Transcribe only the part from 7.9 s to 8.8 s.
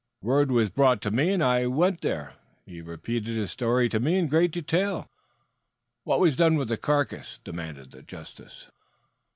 the justice.